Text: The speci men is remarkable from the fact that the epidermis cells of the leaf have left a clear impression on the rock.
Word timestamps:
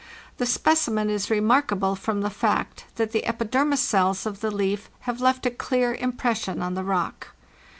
The 0.37 0.45
speci 0.45 0.91
men 0.91 1.11
is 1.11 1.29
remarkable 1.29 1.95
from 1.95 2.21
the 2.21 2.31
fact 2.31 2.85
that 2.95 3.11
the 3.11 3.23
epidermis 3.27 3.81
cells 3.81 4.25
of 4.25 4.39
the 4.39 4.49
leaf 4.49 4.89
have 5.01 5.21
left 5.21 5.45
a 5.45 5.51
clear 5.51 5.93
impression 5.93 6.63
on 6.63 6.73
the 6.73 6.83
rock. 6.83 7.27